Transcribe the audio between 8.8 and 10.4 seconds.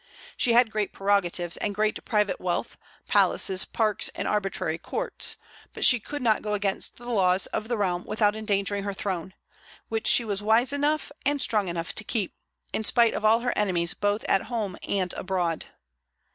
her throne, which she